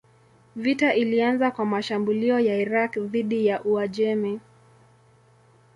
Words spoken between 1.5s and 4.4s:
kwa mashambulio ya Irak dhidi ya Uajemi.